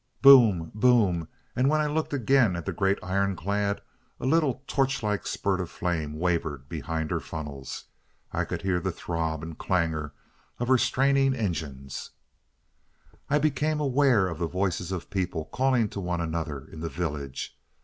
[0.23, 0.71] "Boom!
[0.73, 3.81] boom!" and when I looked again at the great ironclad,
[4.19, 7.83] a little torchlike spurt of flame wavered behind her funnels.
[8.33, 10.13] I could hear the throb and clangor
[10.57, 12.09] of her straining engines....
[13.29, 17.55] I became aware of the voices of people calling to one another in the village.